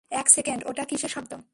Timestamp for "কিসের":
0.85-1.09